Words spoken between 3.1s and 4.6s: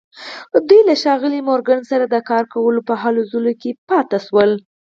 ځلو کې پاتې شول